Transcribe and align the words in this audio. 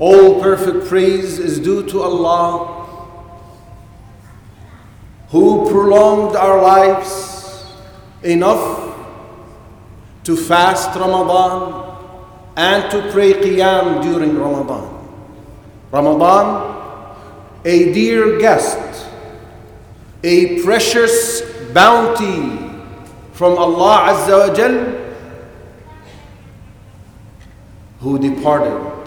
All 0.00 0.40
perfect 0.40 0.88
praise 0.88 1.38
is 1.38 1.60
due 1.60 1.86
to 1.88 2.00
Allah 2.00 2.78
who 5.28 5.70
prolonged 5.70 6.36
our 6.36 6.60
lives 6.62 7.66
enough 8.22 8.96
to 10.24 10.36
fast 10.36 10.98
Ramadan 10.98 11.96
and 12.56 12.90
to 12.90 13.12
pray 13.12 13.34
Qiyam 13.34 14.02
during 14.02 14.38
Ramadan. 14.38 14.88
Ramadan, 15.92 16.46
a 17.66 17.92
dear 17.92 18.38
guest, 18.38 19.06
a 20.24 20.62
precious 20.62 21.42
bounty 21.74 22.56
from 23.32 23.58
Allah 23.58 24.16
Azza 24.16 24.48
wa 24.48 24.54
Jal 24.54 24.76
who 28.00 28.18
departed 28.18 28.99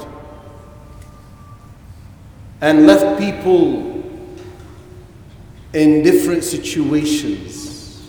and 2.62 2.86
left 2.86 3.18
people 3.18 3.88
in 5.72 6.02
different 6.02 6.44
situations. 6.44 8.08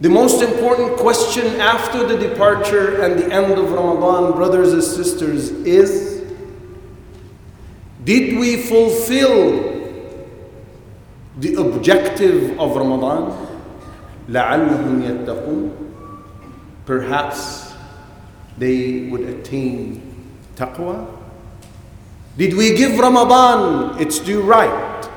The 0.00 0.08
most 0.08 0.42
important 0.42 0.96
question 0.96 1.60
after 1.60 2.06
the 2.06 2.16
departure 2.16 3.02
and 3.02 3.18
the 3.20 3.30
end 3.32 3.52
of 3.52 3.70
Ramadan, 3.70 4.32
brothers 4.32 4.72
and 4.72 4.82
sisters, 4.82 5.50
is 5.50 6.10
Did 8.04 8.38
we 8.38 8.56
fulfill 8.56 9.78
the 11.38 11.54
objective 11.54 12.58
of 12.58 12.76
Ramadan? 12.76 13.48
لعلهم 14.28 15.02
يتقون 15.02 15.70
Perhaps 16.86 17.74
they 18.58 19.08
would 19.10 19.20
attain 19.22 20.00
taqwa. 20.56 21.06
did 22.37 22.53
we 22.55 22.75
give 22.75 22.99
Ramadan 22.99 23.99
its 24.01 24.19
due 24.19 24.41
right? 24.41 25.09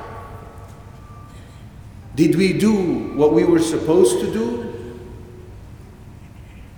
Did 2.15 2.37
we 2.37 2.53
do 2.53 3.13
what 3.15 3.33
we 3.33 3.45
were 3.45 3.59
supposed 3.61 4.21
to 4.21 4.33
do? 4.33 4.99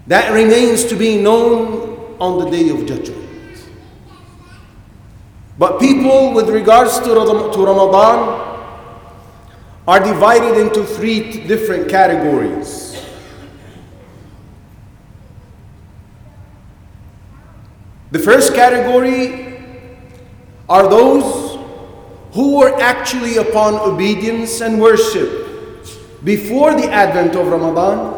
That 0.07 0.33
remains 0.33 0.85
to 0.85 0.97
be 0.97 1.19
known 1.21 2.17
on 2.19 2.45
the 2.45 2.51
day 2.51 2.69
of 2.71 2.87
judgment. 2.87 3.19
But 5.59 5.79
people, 5.79 6.33
with 6.33 6.49
regards 6.49 6.99
to 7.01 7.15
Ramadan, 7.15 8.49
are 9.87 10.01
divided 10.01 10.59
into 10.59 10.85
three 10.85 11.47
different 11.47 11.89
categories. 11.89 12.97
The 18.11 18.19
first 18.19 18.55
category 18.55 19.50
are 20.71 20.89
those 20.89 21.59
who 22.33 22.59
were 22.59 22.81
actually 22.81 23.39
upon 23.39 23.75
obedience 23.75 24.61
and 24.61 24.81
worship 24.81 25.85
before 26.23 26.75
the 26.75 26.89
advent 26.89 27.35
of 27.35 27.49
Ramadan. 27.49 28.17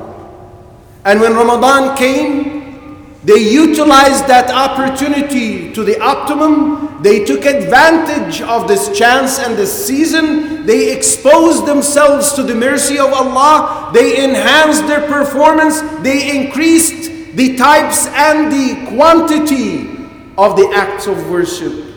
And 1.07 1.21
when 1.21 1.33
Ramadan 1.33 1.97
came, 1.97 3.17
they 3.25 3.39
utilized 3.39 4.27
that 4.27 4.51
opportunity 4.51 5.73
to 5.73 5.83
the 5.83 5.99
optimum. 6.01 7.03
They 7.03 7.25
took 7.25 7.47
advantage 7.47 8.43
of 8.43 8.69
this 8.69 8.97
chance 8.97 9.39
and 9.39 9.57
this 9.57 9.87
season. 9.87 10.67
They 10.67 10.95
exposed 10.95 11.65
themselves 11.65 12.33
to 12.35 12.43
the 12.43 12.55
mercy 12.55 12.99
of 12.99 13.15
Allah. 13.15 13.93
They 13.95 14.23
enhanced 14.23 14.87
their 14.89 15.07
performance. 15.09 15.81
They 16.03 16.45
increased 16.45 17.35
the 17.35 17.57
types 17.57 18.07
and 18.09 18.53
the 18.53 18.95
quantity 18.95 19.89
of 20.37 20.57
the 20.57 20.71
acts 20.75 21.07
of 21.07 21.31
worship 21.31 21.92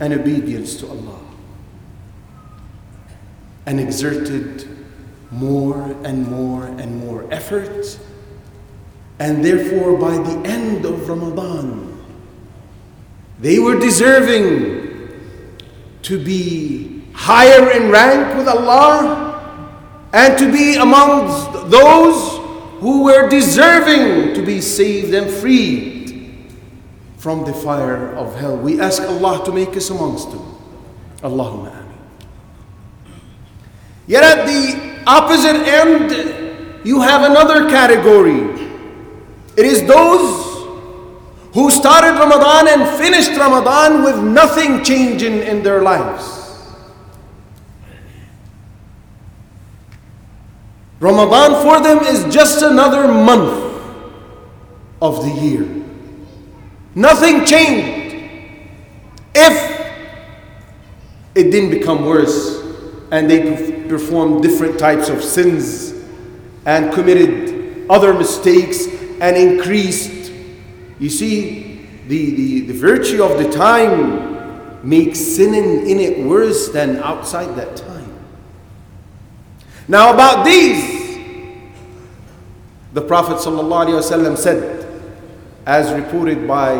and 0.00 0.12
obedience 0.12 0.76
to 0.76 0.88
Allah 0.88 1.20
and 3.66 3.80
exerted 3.80 4.66
more 5.30 5.94
and 6.04 6.26
more 6.26 6.64
and 6.64 6.98
more 7.04 7.26
effort. 7.32 7.98
And 9.18 9.44
therefore, 9.44 9.98
by 9.98 10.16
the 10.16 10.48
end 10.48 10.84
of 10.84 11.08
Ramadan, 11.08 12.02
they 13.40 13.58
were 13.58 13.78
deserving 13.78 14.88
to 16.02 16.24
be 16.24 17.02
higher 17.12 17.70
in 17.72 17.90
rank 17.90 18.38
with 18.38 18.48
Allah 18.48 20.08
and 20.12 20.38
to 20.38 20.50
be 20.50 20.76
amongst 20.76 21.52
those 21.70 22.38
who 22.80 23.04
were 23.04 23.28
deserving 23.28 24.34
to 24.34 24.42
be 24.42 24.60
saved 24.60 25.12
and 25.12 25.28
freed 25.30 25.97
from 27.18 27.44
the 27.44 27.52
fire 27.52 28.14
of 28.14 28.34
hell. 28.36 28.56
We 28.56 28.80
ask 28.80 29.02
Allah 29.02 29.44
to 29.44 29.52
make 29.52 29.76
us 29.76 29.90
amongst 29.90 30.30
them. 30.30 30.40
Allahumma 31.22 31.72
ameen. 31.72 31.98
Yet 34.06 34.22
at 34.22 34.46
the 34.46 35.02
opposite 35.06 35.66
end, 35.66 36.86
you 36.86 37.00
have 37.02 37.28
another 37.28 37.68
category. 37.68 38.38
It 39.56 39.66
is 39.66 39.84
those 39.86 40.46
who 41.52 41.70
started 41.70 42.12
Ramadan 42.18 42.68
and 42.68 42.98
finished 42.98 43.32
Ramadan 43.36 44.04
with 44.04 44.22
nothing 44.22 44.84
changing 44.84 45.40
in 45.40 45.62
their 45.64 45.82
lives. 45.82 46.36
Ramadan 51.00 51.62
for 51.62 51.82
them 51.82 51.98
is 52.04 52.32
just 52.32 52.62
another 52.62 53.08
month 53.08 53.64
of 55.02 55.22
the 55.22 55.30
year. 55.30 55.77
Nothing 56.98 57.44
changed. 57.44 58.16
If 59.32 59.78
it 61.36 61.52
didn't 61.52 61.70
become 61.70 62.04
worse 62.04 62.60
and 63.12 63.30
they 63.30 63.84
performed 63.88 64.42
different 64.42 64.80
types 64.80 65.08
of 65.08 65.22
sins 65.22 65.94
and 66.66 66.92
committed 66.92 67.88
other 67.88 68.12
mistakes 68.12 68.88
and 69.20 69.36
increased. 69.36 70.32
You 70.98 71.08
see, 71.08 71.86
the, 72.08 72.34
the, 72.34 72.60
the 72.62 72.74
virtue 72.74 73.22
of 73.22 73.38
the 73.38 73.48
time 73.48 74.80
makes 74.82 75.20
sinning 75.20 75.88
in 75.88 76.00
it 76.00 76.26
worse 76.26 76.70
than 76.70 76.96
outside 76.96 77.54
that 77.54 77.76
time. 77.76 78.12
Now, 79.86 80.12
about 80.12 80.44
these, 80.44 81.16
the 82.92 83.02
Prophet 83.02 83.36
ﷺ 83.36 84.36
said, 84.36 84.77
as 85.67 85.91
reported 85.93 86.47
by 86.47 86.73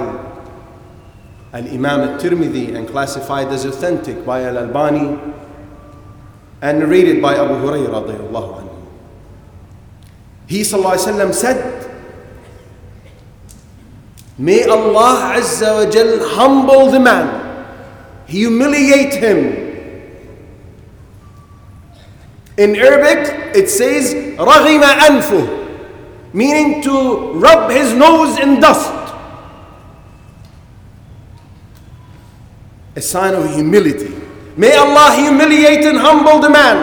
Al 1.54 1.68
Imam 1.68 2.02
al 2.02 2.20
Tirmidhi 2.20 2.76
and 2.76 2.88
classified 2.88 3.48
as 3.48 3.66
authentic 3.66 4.26
by 4.26 4.44
Al 4.44 4.58
Albani 4.58 5.20
and 6.62 6.80
narrated 6.80 7.22
by 7.22 7.36
Abu 7.36 7.54
Hurairah. 7.56 8.70
He 10.48 10.62
ﷺ 10.62 11.34
said, 11.34 11.90
May 14.38 14.64
Allah 14.66 15.36
Azza 15.38 15.86
wa 15.86 15.90
Jal 15.92 16.30
humble 16.36 16.90
the 16.92 17.00
man, 17.00 17.66
humiliate 18.28 19.14
him 19.14 19.64
in 22.58 22.76
Arabic, 22.76 23.56
it 23.56 23.70
says 23.70 24.14
رَغِمَ 24.38 24.82
أَنفُهُ 24.84 25.57
meaning 26.33 26.83
to 26.83 27.33
rub 27.35 27.71
his 27.71 27.93
nose 27.95 28.39
in 28.39 28.61
dust. 28.61 28.93
A 32.97 33.01
sign 33.01 33.35
of 33.35 33.49
humility. 33.55 34.15
May 34.57 34.77
Allah 34.77 35.15
humiliate 35.15 35.85
and 35.87 35.99
humble 35.99 36.41
the 36.41 36.51
man 36.51 36.77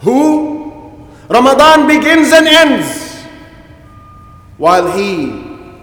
who 0.00 1.06
Ramadan 1.28 1.86
begins 1.86 2.32
and 2.32 2.46
ends 2.48 3.22
while 4.56 4.90
he 4.96 5.26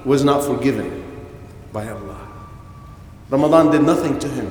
was 0.04 0.24
not 0.24 0.44
forgiven 0.44 1.04
by 1.72 1.88
Allah. 1.90 2.28
Ramadan 3.30 3.72
did 3.72 3.84
nothing 3.84 4.18
to 4.20 4.28
him. 4.28 4.50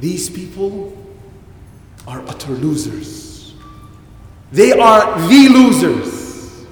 These 0.00 0.30
people 0.30 0.96
are 2.08 2.20
utter 2.26 2.52
losers. 2.52 3.31
They 4.52 4.72
are 4.72 5.18
the 5.28 5.48
losers. 5.48 6.66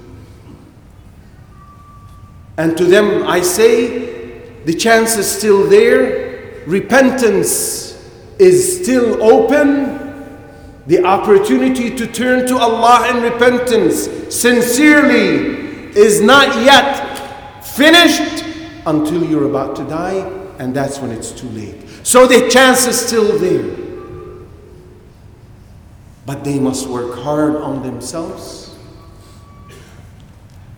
And 2.57 2.77
to 2.77 2.85
them 2.85 3.27
I 3.27 3.41
say, 3.41 4.61
the 4.65 4.73
chance 4.73 5.17
is 5.17 5.29
still 5.29 5.67
there, 5.67 6.63
repentance 6.67 7.97
is 8.37 8.81
still 8.83 9.21
open, 9.23 9.99
the 10.85 11.03
opportunity 11.03 11.95
to 11.95 12.05
turn 12.05 12.47
to 12.47 12.57
Allah 12.57 13.09
in 13.09 13.23
repentance 13.23 14.07
sincerely 14.29 15.57
is 15.97 16.21
not 16.21 16.63
yet 16.63 17.65
finished 17.65 18.45
until 18.85 19.23
you're 19.23 19.49
about 19.49 19.75
to 19.77 19.83
die, 19.85 20.19
and 20.59 20.73
that's 20.75 20.99
when 20.99 21.11
it's 21.11 21.31
too 21.31 21.49
late. 21.49 21.87
So 22.03 22.27
the 22.27 22.49
chance 22.49 22.85
is 22.85 22.99
still 22.99 23.39
there. 23.39 23.80
But 26.31 26.45
they 26.45 26.59
must 26.59 26.87
work 26.87 27.19
hard 27.19 27.57
on 27.57 27.83
themselves 27.83 28.73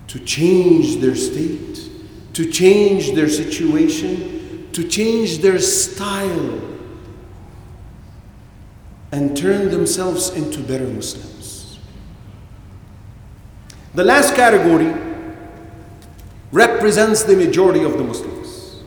to 0.07 0.17
change 0.17 0.99
their 0.99 1.13
state, 1.13 1.91
to 2.33 2.51
change 2.51 3.11
their 3.11 3.29
situation, 3.29 4.69
to 4.71 4.87
change 4.87 5.43
their 5.43 5.59
style, 5.59 6.59
and 9.11 9.37
turn 9.37 9.69
themselves 9.69 10.31
into 10.31 10.59
better 10.59 10.87
Muslims. 10.87 11.77
The 13.93 14.03
last 14.03 14.33
category 14.33 14.91
represents 16.51 17.21
the 17.21 17.35
majority 17.35 17.83
of 17.83 17.95
the 17.99 18.03
Muslims. 18.03 18.81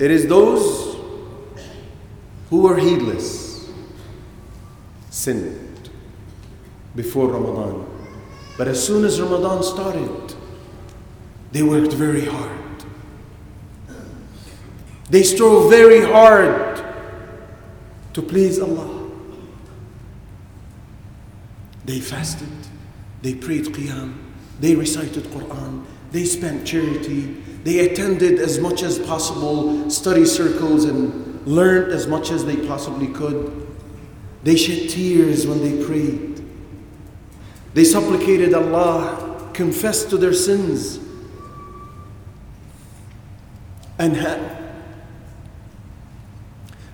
It 0.00 0.10
is 0.10 0.26
those 0.26 0.83
who 2.54 2.60
were 2.60 2.78
heedless, 2.78 3.68
sinned 5.10 5.90
before 6.94 7.26
Ramadan. 7.26 7.84
But 8.56 8.68
as 8.68 8.80
soon 8.86 9.04
as 9.04 9.20
Ramadan 9.20 9.64
started, 9.64 10.34
they 11.50 11.64
worked 11.64 11.94
very 11.94 12.24
hard. 12.24 12.84
They 15.10 15.24
strove 15.24 15.68
very 15.68 16.02
hard 16.02 16.84
to 18.12 18.22
please 18.22 18.60
Allah. 18.60 19.10
They 21.84 21.98
fasted, 21.98 22.56
they 23.20 23.34
prayed 23.34 23.64
Qiyam, 23.64 24.14
they 24.60 24.76
recited 24.76 25.24
Quran, 25.24 25.84
they 26.12 26.24
spent 26.24 26.64
charity, 26.64 27.32
they 27.64 27.80
attended 27.80 28.38
as 28.38 28.60
much 28.60 28.84
as 28.84 29.00
possible 29.00 29.90
study 29.90 30.24
circles 30.24 30.84
and 30.84 31.33
learned 31.44 31.92
as 31.92 32.06
much 32.06 32.30
as 32.30 32.44
they 32.44 32.56
possibly 32.66 33.08
could. 33.08 33.66
They 34.42 34.56
shed 34.56 34.90
tears 34.90 35.46
when 35.46 35.60
they 35.60 35.84
prayed. 35.84 36.44
They 37.74 37.84
supplicated 37.84 38.54
Allah, 38.54 39.50
confessed 39.52 40.10
to 40.10 40.18
their 40.18 40.32
sins, 40.34 40.98
and 43.98 44.16
had 44.16 44.54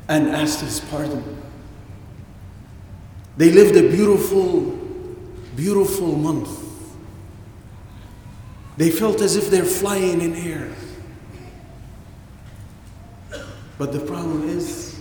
and 0.09 0.29
asked 0.29 0.61
his 0.61 0.81
pardon. 0.81 1.41
They 3.37 3.51
lived 3.53 3.77
a 3.77 3.89
beautiful, 3.89 4.77
beautiful 5.55 6.17
month. 6.17 6.51
They 8.77 8.91
felt 8.91 9.21
as 9.21 9.37
if 9.37 9.51
they're 9.51 9.63
flying 9.63 10.21
in 10.21 10.35
air. 10.35 10.73
But 13.81 13.93
the 13.93 14.01
problem 14.01 14.47
is, 14.47 15.01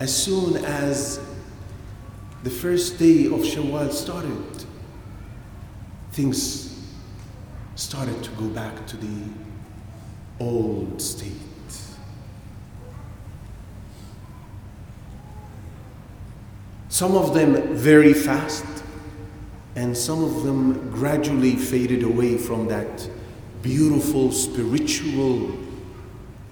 as 0.00 0.16
soon 0.16 0.64
as 0.64 1.20
the 2.42 2.48
first 2.48 2.98
day 2.98 3.26
of 3.26 3.40
Shawwal 3.40 3.92
started, 3.92 4.64
things 6.12 6.74
started 7.74 8.24
to 8.24 8.30
go 8.30 8.48
back 8.48 8.86
to 8.86 8.96
the 8.96 9.28
old 10.40 11.02
state. 11.02 11.32
Some 16.88 17.14
of 17.14 17.34
them 17.34 17.76
very 17.76 18.14
fast, 18.14 18.64
and 19.74 19.94
some 19.94 20.24
of 20.24 20.44
them 20.44 20.90
gradually 20.92 21.56
faded 21.56 22.04
away 22.04 22.38
from 22.38 22.68
that 22.68 23.06
beautiful 23.60 24.32
spiritual 24.32 25.65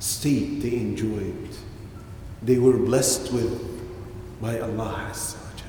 state 0.04 0.60
they 0.60 0.76
enjoyed. 0.76 1.48
They 2.42 2.58
were 2.58 2.76
blessed 2.76 3.32
with 3.32 3.50
by 4.40 4.60
Allah 4.60 5.08
Azza 5.10 5.40
wa. 5.40 5.62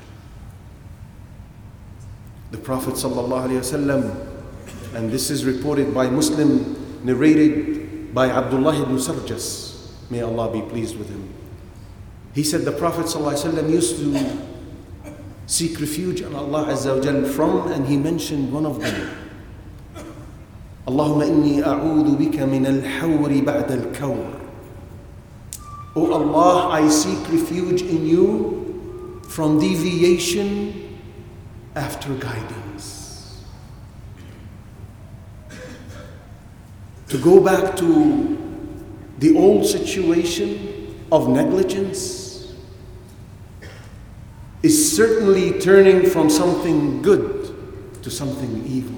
The 2.50 2.58
Prophet 2.58 2.94
ﷺ, 2.94 4.94
and 4.94 5.10
this 5.10 5.30
is 5.30 5.46
reported 5.46 5.94
by 5.94 6.10
Muslim, 6.10 6.76
narrated 7.02 8.14
by 8.14 8.28
Abdullah 8.28 8.82
ibn 8.82 8.96
Sarjas, 8.96 9.90
may 10.10 10.20
Allah 10.20 10.52
be 10.52 10.60
pleased 10.60 10.98
with 10.98 11.08
him. 11.08 11.32
He 12.34 12.44
said 12.44 12.66
the 12.66 12.72
Prophet 12.72 13.06
ﷺ 13.06 13.70
used 13.70 13.96
to 13.96 14.46
seek 15.46 15.80
refuge 15.80 16.20
in 16.20 16.34
Allah 16.34 16.66
Azza 16.66 16.94
wa 16.94 17.32
from, 17.32 17.72
and 17.72 17.86
he 17.86 17.96
mentioned 17.96 18.52
one 18.52 18.66
of 18.66 18.80
them. 18.80 19.25
اللهم 20.87 21.21
إني 21.21 21.65
أعوذ 21.65 22.15
بك 22.15 22.39
من 22.39 22.65
الحور 22.65 23.41
بعد 23.45 23.71
الكور. 23.71 24.41
O 25.95 26.11
Allah, 26.13 26.69
I 26.69 26.89
seek 26.89 27.19
refuge 27.29 27.81
in 27.81 28.05
you 28.05 29.21
from 29.27 29.59
deviation 29.59 30.99
after 31.75 32.13
guidance. 32.15 33.43
To 37.09 37.17
go 37.17 37.41
back 37.41 37.75
to 37.75 38.37
the 39.19 39.35
old 39.35 39.65
situation 39.65 40.95
of 41.11 41.27
negligence 41.27 42.53
is 44.63 44.95
certainly 44.95 45.59
turning 45.59 46.09
from 46.09 46.29
something 46.29 47.01
good 47.01 47.51
to 48.03 48.09
something 48.09 48.63
evil. 48.65 48.94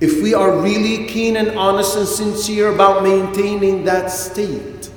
If 0.00 0.22
we 0.22 0.32
are 0.32 0.60
really 0.60 1.06
keen 1.06 1.36
and 1.36 1.50
honest 1.58 1.96
and 1.96 2.08
sincere 2.08 2.72
about 2.72 3.02
maintaining 3.02 3.84
that 3.84 4.10
state, 4.10 4.90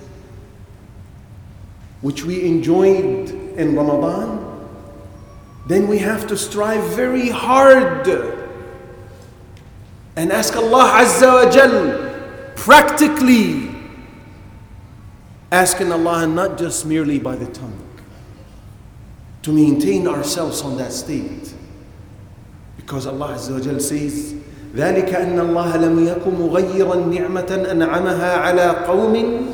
which 2.01 2.23
we 2.23 2.45
enjoyed 2.45 3.29
in 3.57 3.75
Ramadan, 3.75 4.67
then 5.67 5.87
we 5.87 5.97
have 5.99 6.27
to 6.27 6.37
strive 6.37 6.83
very 6.95 7.29
hard 7.29 8.07
and 10.15 10.31
ask 10.31 10.55
Allah 10.55 11.01
Azza 11.03 11.45
wa 11.45 11.51
Jal 11.51 12.53
practically 12.55 13.73
asking 15.51 15.91
Allah 15.91 16.23
and 16.23 16.35
not 16.35 16.57
just 16.57 16.85
merely 16.85 17.19
by 17.19 17.35
the 17.35 17.47
tongue 17.47 17.79
to 19.43 19.51
maintain 19.51 20.07
ourselves 20.07 20.61
on 20.61 20.77
that 20.77 20.91
state. 20.93 21.53
Because 22.77 23.07
Allah 23.07 23.35
Azza 23.35 23.51
wa 23.51 23.59
Jal 23.59 23.79
says, 23.79 24.35
ذلك 24.76 25.14
أن 25.14 25.38
الله 25.38 25.76
لم 25.76 26.06
يكن 26.08 26.34
مغيرا 26.40 26.96
نعمة 26.96 27.66
أنعمها 27.70 28.36
على 28.36 28.66
قوم 28.86 29.46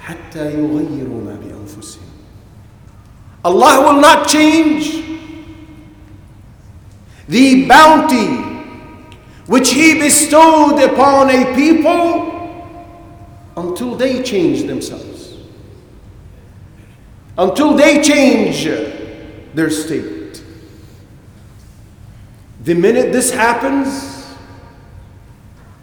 حتى 0.00 0.44
يغيروا 0.52 1.20
ما 1.24 1.36
بأنفسهم. 1.42 2.08
Allah 3.44 3.80
will 3.86 4.00
not 4.00 4.28
change 4.28 5.02
the 7.28 7.66
bounty 7.66 8.26
which 9.46 9.70
He 9.70 9.98
bestowed 9.98 10.82
upon 10.82 11.30
a 11.30 11.54
people 11.54 12.36
until 13.56 13.94
they 13.96 14.22
change 14.22 14.64
themselves. 14.64 15.36
Until 17.36 17.74
they 17.74 18.02
change 18.02 18.64
their 19.54 19.70
state. 19.70 20.42
The 22.64 22.74
minute 22.74 23.12
this 23.12 23.30
happens, 23.30 24.11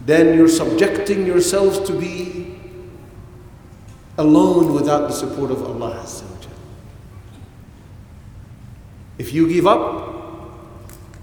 then 0.06 0.36
you're 0.36 0.48
subjecting 0.48 1.26
yourselves 1.26 1.78
to 1.80 1.92
be 1.92 2.58
alone 4.18 4.74
without 4.74 5.08
the 5.08 5.12
support 5.12 5.50
of 5.50 5.62
Allah. 5.62 6.04
If 9.18 9.34
you 9.34 9.46
give 9.48 9.66
up, 9.66 10.10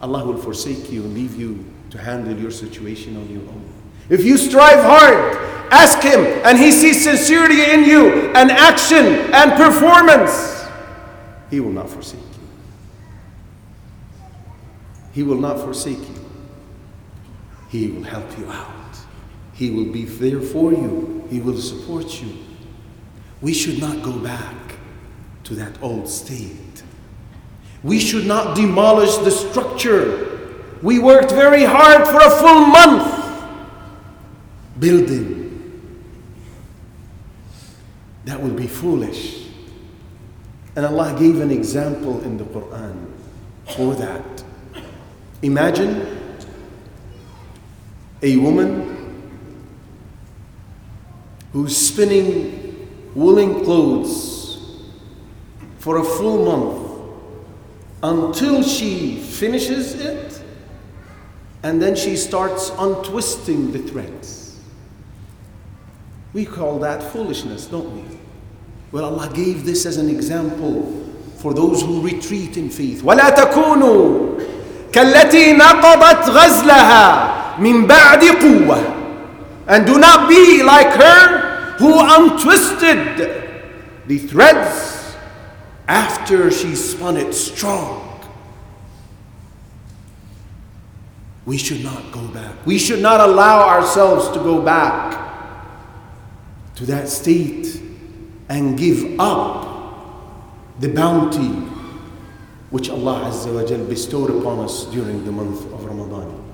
Allah 0.02 0.24
will 0.24 0.38
forsake 0.38 0.92
you 0.92 1.04
and 1.04 1.16
leave 1.16 1.36
you 1.36 1.66
to 1.90 1.98
handle 1.98 2.38
your 2.38 2.52
situation 2.52 3.18
on 3.18 3.28
your 3.30 3.42
own. 3.42 3.74
If 4.10 4.24
you 4.24 4.38
strive 4.38 4.84
hard, 4.84 5.36
ask 5.72 6.00
Him, 6.02 6.20
and 6.46 6.58
He 6.60 6.72
sees 6.72 7.04
sincerity 7.04 7.72
in 7.72 7.84
you, 7.86 8.10
and 8.36 8.52
action 8.52 9.04
and 9.34 9.54
performance, 9.54 10.64
He 11.50 11.60
will 11.60 11.72
not 11.72 11.90
forsake 11.90 12.20
you. 12.20 12.48
He 15.14 15.24
will 15.24 15.40
not 15.40 15.60
forsake 15.60 15.98
you. 15.98 16.17
He 17.70 17.88
will 17.90 18.04
help 18.04 18.38
you 18.38 18.50
out. 18.50 18.98
He 19.54 19.72
will 19.72 19.92
be 19.92 20.06
there 20.06 20.42
for 20.42 20.72
you. 20.72 21.26
He 21.30 21.40
will 21.40 21.58
support 21.58 22.22
you. 22.22 22.38
We 23.42 23.54
should 23.54 23.80
not 23.80 24.04
go 24.04 24.14
back 24.18 24.56
to 25.46 25.56
that 25.56 25.82
old 25.82 26.08
state. 26.08 26.84
We 27.84 28.00
should 28.00 28.26
not 28.26 28.56
demolish 28.56 29.16
the 29.18 29.32
structure. 29.32 30.54
We 30.82 31.00
worked 31.00 31.32
very 31.32 31.64
hard 31.64 32.08
for 32.08 32.18
a 32.18 32.30
full 32.30 32.66
month 32.68 33.14
building. 34.80 35.46
That 38.26 38.42
would 38.42 38.56
be 38.56 38.68
foolish. 38.68 39.48
And 40.76 40.86
Allah 40.86 41.16
gave 41.18 41.40
an 41.42 41.50
example 41.50 42.22
in 42.22 42.38
the 42.38 42.44
Quran 42.46 43.08
for 43.76 43.96
that. 43.96 44.44
Imagine 45.42 46.17
a 48.23 48.37
woman 48.37 48.93
who's 51.53 51.77
spinning 51.77 52.89
woolen 53.15 53.65
clothes 53.65 54.83
for 55.79 55.99
a 55.99 56.05
full 56.05 56.45
month 56.45 56.89
until 58.03 58.62
she 58.62 59.17
finishes 59.21 59.95
it 59.95 60.43
and 61.62 61.81
then 61.81 61.95
she 61.95 62.17
starts 62.17 62.71
untwisting 62.79 63.71
the 63.73 63.79
threads. 63.79 64.61
We 66.33 66.45
call 66.45 66.79
that 66.81 67.03
foolishness, 67.03 67.67
don't 67.67 67.95
we? 67.95 68.19
Well, 68.91 69.05
Allah 69.05 69.31
gave 69.33 69.65
this 69.65 69.87
as 69.87 69.97
an 69.97 70.09
example 70.09 70.83
for 71.37 71.55
those 71.55 71.83
who 71.83 72.01
retreat 72.03 72.57
in 72.57 72.71
faith. 72.71 73.03
ولا 73.03 73.31
تكونوا 73.31 74.39
كالتي 74.93 75.53
نقضت 75.53 76.29
غزلها 76.31 77.46
min 77.60 77.88
ba'di 77.88 78.30
And 79.68 79.86
do 79.86 80.00
not 80.00 80.30
be 80.30 80.64
like 80.64 80.94
her 80.96 81.76
who 81.78 81.94
untwisted 82.00 83.46
the 84.08 84.18
threads 84.18 85.16
after 85.88 86.50
she 86.52 86.76
spun 86.76 87.18
it 87.18 87.34
strong. 87.34 88.04
We 91.46 91.58
should 91.58 91.84
not 91.84 92.12
go 92.12 92.28
back. 92.28 92.66
We 92.66 92.78
should 92.78 93.02
not 93.02 93.22
allow 93.22 93.68
ourselves 93.70 94.30
to 94.32 94.40
go 94.40 94.62
back 94.62 95.16
to 96.76 96.86
that 96.88 97.08
state 97.08 97.82
and 98.50 98.78
give 98.78 99.18
up 99.20 99.66
the 100.80 100.90
bounty 100.90 101.48
which 102.70 102.90
Allah 102.90 103.32
Azza 103.32 103.54
wa 103.54 103.88
bestowed 103.88 104.30
upon 104.30 104.60
us 104.60 104.86
during 104.88 105.24
the 105.24 105.32
month 105.32 105.62
of 105.74 105.86
Ramadan. 105.86 106.47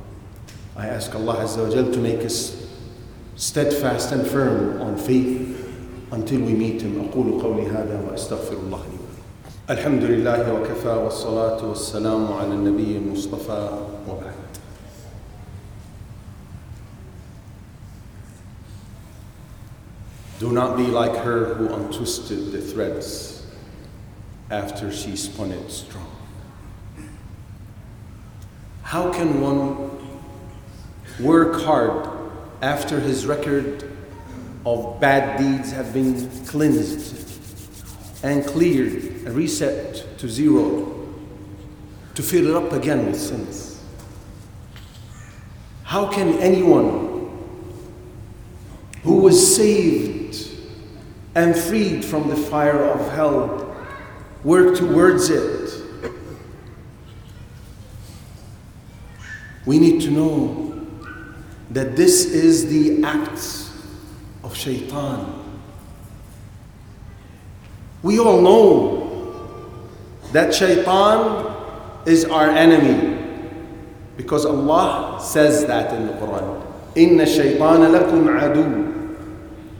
I 0.77 0.87
ask 0.87 1.15
Allah 1.15 1.37
Azza 1.45 1.65
wa 1.67 1.71
Jal 1.75 1.91
to 1.93 1.99
make 1.99 2.21
us 2.25 2.67
steadfast 3.37 4.13
and 4.13 4.27
firm 4.27 4.81
on 4.81 4.97
faith 4.97 5.57
until 6.13 6.41
we 6.41 6.53
meet 6.53 6.83
Him. 6.83 6.99
أقول 7.11 7.43
قولي 7.43 7.67
هذا 7.67 8.01
وأستغفر 8.11 8.57
الله 8.57 8.79
لي 8.79 8.99
الحمد 9.71 10.03
لله 10.03 10.53
وكفى 10.53 10.89
والصلاة 10.89 11.65
والسلام 11.69 12.33
على 12.33 12.55
النبي 12.55 12.97
المصطفى 12.97 13.79
وبعد 14.09 14.35
Do 20.39 20.53
not 20.53 20.77
be 20.77 20.87
like 20.87 21.17
her 21.17 21.55
who 21.55 21.69
untwisted 21.75 22.53
the 22.53 22.61
threads 22.61 23.45
after 24.51 24.93
she 24.93 25.17
spun 25.17 25.51
it 25.51 25.71
strong. 25.71 26.07
How 28.83 29.13
can 29.13 29.41
one 29.41 29.99
work 31.20 31.62
hard 31.62 32.10
after 32.62 33.00
his 33.00 33.26
record 33.26 33.92
of 34.66 35.00
bad 35.00 35.38
deeds 35.38 35.72
have 35.72 35.94
been 35.94 36.30
cleansed 36.46 37.20
and 38.24 38.46
cleared 38.46 38.94
and 39.26 39.30
reset 39.30 40.18
to 40.18 40.30
zero 40.30 40.90
to 42.16 42.24
fill 42.24 42.48
it 42.48 42.56
up 42.56 42.72
again 42.72 43.06
with 43.06 43.20
sins? 43.20 43.84
How 45.84 46.08
can 46.10 46.40
anyone 46.40 47.30
who 49.04 49.18
was 49.18 49.56
saved 49.56 50.38
and 51.36 51.56
freed 51.56 52.06
from 52.06 52.30
the 52.30 52.36
fire 52.36 52.84
of 52.84 53.12
hell 53.12 53.76
work 54.44 54.78
towards 54.78 55.30
it? 55.30 55.82
We 59.66 59.80
need 59.80 60.02
to 60.02 60.12
know 60.12 60.73
that 61.73 61.97
this 61.97 62.25
is 62.25 62.69
the 62.69 63.05
act 63.05 63.71
of 64.43 64.57
shaitan. 64.57 65.35
We 68.03 68.19
all 68.19 68.41
know 68.41 69.89
that 70.33 70.55
shaitan 70.55 71.55
is 72.07 72.25
our 72.25 72.51
enemy 72.51 73.19
because 74.17 74.45
Allah 74.47 75.21
says 75.23 75.67
that 75.67 75.95
in 75.95 76.07
the 76.07 76.13
Quran. 76.15 76.65
Inna 76.97 77.25
shaytana 77.25 77.89
lakum 77.89 78.27
adu. 78.27 78.89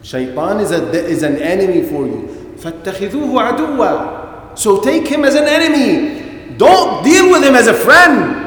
Shaitan 0.03 0.61
is, 0.61 0.71
a, 0.71 0.91
is 0.93 1.23
an 1.23 1.37
enemy 1.37 1.83
for 1.83 2.07
you. 2.07 2.55
فَاتَّخِذُوهُ 2.59 3.33
عَدُوًّا 3.35 4.59
So 4.59 4.81
take 4.81 5.07
him 5.07 5.25
as 5.25 5.35
an 5.35 5.45
enemy. 5.45 6.57
Don't 6.57 7.05
deal 7.05 7.31
with 7.31 7.43
him 7.45 7.55
as 7.55 7.67
a 7.67 7.75
friend. 7.75 8.42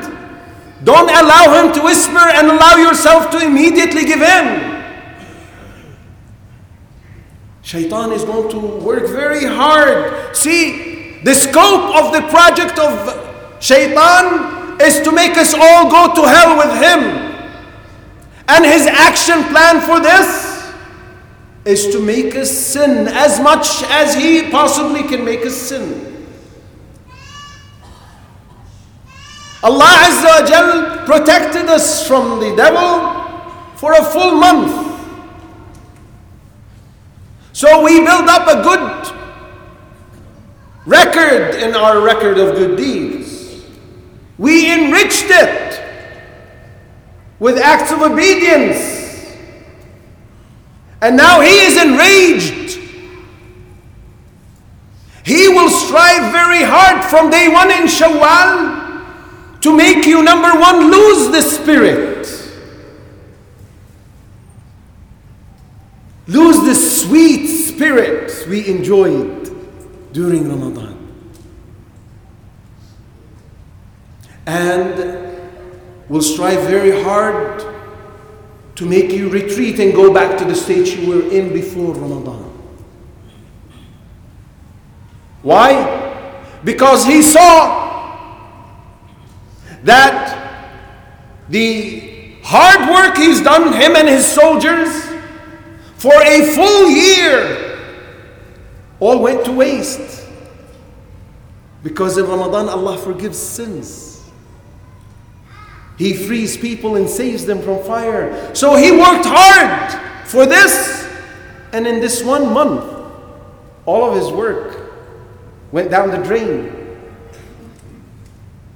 Don't 0.85 1.09
allow 1.09 1.62
him 1.62 1.73
to 1.75 1.83
whisper 1.83 2.18
and 2.18 2.49
allow 2.49 2.76
yourself 2.76 3.30
to 3.30 3.38
immediately 3.45 4.04
give 4.04 4.21
in. 4.21 4.76
Shaitan 7.62 8.12
is 8.12 8.25
going 8.25 8.50
to 8.50 8.59
work 8.59 9.09
very 9.09 9.45
hard. 9.45 10.37
See, 10.37 11.21
the 11.25 11.35
scope 11.35 11.97
of 11.97 12.12
the 12.12 12.23
project 12.28 12.78
of 12.78 13.62
Shaitan 13.62 14.80
is 14.80 15.00
to 15.00 15.11
make 15.11 15.37
us 15.37 15.54
all 15.54 15.90
go 15.90 16.14
to 16.14 16.28
hell 16.28 16.56
with 16.59 16.73
him. 16.76 17.26
And 18.49 18.64
his 18.64 18.87
action 18.87 19.42
plan 19.45 19.80
for 19.80 19.99
this 19.99 20.73
is 21.64 21.92
to 21.92 22.00
make 22.00 22.37
us 22.37 22.50
sin 22.50 23.09
as 23.09 23.40
much 23.40 23.83
as 23.90 24.14
he 24.14 24.50
possibly 24.50 25.02
can 25.02 25.25
make 25.25 25.45
us 25.45 25.56
sin. 25.56 26.15
Allah 29.66 29.90
Azza 30.06 30.30
wa 30.40 30.46
Jal 30.46 31.06
protected 31.06 31.66
us 31.66 32.06
from 32.06 32.38
the 32.38 32.54
devil 32.54 33.11
for 33.75 33.94
a 33.94 34.04
full 34.04 34.37
month. 34.37 34.70
So 37.52 37.82
we 37.82 37.99
build 37.99 38.28
up 38.28 38.46
a 38.46 38.62
good 38.62 39.12
record 40.87 41.56
in 41.56 41.75
our 41.75 42.00
record 42.00 42.38
of 42.38 42.54
good 42.54 42.76
deeds. 42.76 43.64
We 44.38 44.73
enriched 44.73 45.26
it 45.30 45.82
with 47.40 47.58
acts 47.58 47.90
of 47.90 48.02
obedience. 48.02 49.35
And 51.02 51.16
now 51.16 51.40
he 51.40 51.58
is 51.66 51.76
enraged. 51.82 52.78
He 55.25 55.49
will 55.49 55.70
strive 55.70 56.30
very 56.30 56.62
hard 56.62 57.02
from 57.11 57.30
day 57.30 57.49
one 57.49 57.73
in 57.73 57.88
Shawwal 57.88 58.86
to 59.60 59.76
make 59.76 60.06
you, 60.06 60.22
number 60.22 60.58
one, 60.58 60.90
lose 60.90 61.30
the 61.30 61.42
spirit. 61.42 62.16
Lose 66.26 66.64
the 66.64 66.75
sweet 66.75 67.46
spirit 67.46 68.46
we 68.48 68.68
enjoyed 68.68 69.52
during 70.12 70.48
Ramadan. 70.48 70.94
And 74.46 75.40
will 76.08 76.22
strive 76.22 76.62
very 76.68 77.02
hard 77.02 77.64
to 78.76 78.86
make 78.86 79.10
you 79.10 79.28
retreat 79.28 79.78
and 79.80 79.94
go 79.94 80.12
back 80.12 80.38
to 80.38 80.44
the 80.44 80.54
state 80.54 80.96
you 80.96 81.08
were 81.08 81.28
in 81.30 81.52
before 81.52 81.94
Ramadan. 81.94 82.52
Why? 85.42 86.52
Because 86.64 87.04
he 87.04 87.22
saw 87.22 87.86
that 89.87 90.76
the 91.49 92.37
hard 92.43 92.90
work 92.90 93.16
he's 93.16 93.40
done, 93.40 93.73
him 93.73 93.97
and 93.97 94.09
his 94.09 94.26
soldiers, 94.26 94.88
for 95.97 96.12
a 96.14 96.55
full 96.55 96.90
year, 96.90 97.78
all 99.00 99.21
went 99.21 99.45
to 99.47 99.52
waste. 99.52 100.26
Because 101.83 102.19
in 102.19 102.26
Ramadan, 102.26 102.69
Allah 102.69 102.99
forgives 102.99 103.38
sins. 103.38 104.28
He 105.99 106.12
frees 106.12 106.57
people 106.57 106.97
and 106.97 107.09
saves 107.09 107.47
them 107.47 107.62
from 107.62 107.83
fire. 107.85 108.55
So 108.55 108.76
he 108.76 108.90
worked 108.90 109.25
hard 109.25 110.26
for 110.26 110.47
this. 110.47 111.09
And 111.73 111.87
in 111.87 112.00
this 112.00 112.23
one 112.23 112.52
month, 112.52 112.85
all 113.87 114.11
of 114.11 114.16
his 114.16 114.31
work 114.31 114.93
went 115.73 115.90
down 115.90 116.11
the 116.11 116.19
drain. 116.19 116.86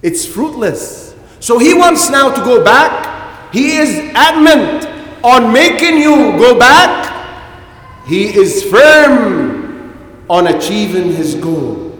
It's 0.03 0.25
fruitless. 0.27 1.15
So 1.41 1.59
he 1.59 1.75
wants 1.75 2.11
now 2.11 2.35
to 2.35 2.41
go 2.43 2.65
back. 2.65 3.53
He 3.53 3.77
is 3.77 4.13
adamant 4.15 4.87
on 5.25 5.53
making 5.53 5.99
you 5.99 6.15
go 6.39 6.59
back. 6.59 8.07
He 8.07 8.25
is 8.37 8.63
firm 8.65 10.25
on 10.29 10.47
achieving 10.47 11.13
his 11.13 11.35
goal. 11.35 11.99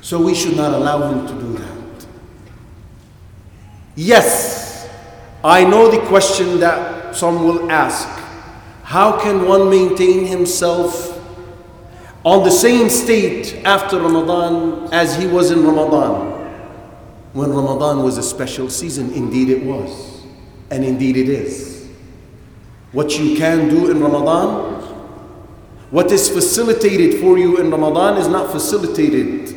So 0.00 0.20
we 0.20 0.34
should 0.34 0.56
not 0.56 0.72
allow 0.72 1.10
him 1.12 1.26
to 1.26 1.32
do 1.34 1.52
that. 1.58 2.06
Yes, 3.94 4.88
I 5.44 5.64
know 5.64 5.90
the 5.90 5.98
question 6.06 6.60
that 6.60 7.14
some 7.14 7.44
will 7.44 7.70
ask 7.70 8.08
how 8.84 9.20
can 9.20 9.46
one 9.46 9.68
maintain 9.68 10.24
himself 10.24 11.17
on 12.28 12.44
the 12.44 12.50
same 12.50 12.90
state 12.90 13.54
after 13.64 13.98
Ramadan 13.98 14.92
as 14.92 15.16
he 15.16 15.26
was 15.26 15.50
in 15.50 15.64
Ramadan? 15.64 16.36
When 17.32 17.50
Ramadan 17.50 18.02
was 18.02 18.18
a 18.18 18.22
special 18.22 18.68
season, 18.68 19.14
indeed 19.14 19.48
it 19.48 19.64
was, 19.64 20.26
and 20.70 20.84
indeed 20.84 21.16
it 21.16 21.30
is. 21.30 21.88
What 22.92 23.18
you 23.18 23.34
can 23.34 23.70
do 23.70 23.90
in 23.90 24.00
Ramadan, 24.00 24.74
what 25.90 26.12
is 26.12 26.28
facilitated 26.28 27.18
for 27.18 27.38
you 27.38 27.56
in 27.56 27.70
Ramadan 27.70 28.18
is 28.18 28.28
not 28.28 28.52
facilitated 28.52 29.56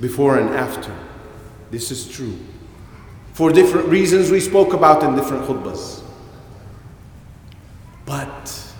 before 0.00 0.38
and 0.38 0.50
after. 0.50 0.96
This 1.72 1.90
is 1.90 2.08
true. 2.08 2.38
For 3.32 3.50
different 3.50 3.88
reasons 3.88 4.30
we 4.30 4.38
spoke 4.38 4.74
about 4.74 5.02
in 5.02 5.16
different 5.16 5.42
khutbahs. 5.42 6.04
But 8.06 8.74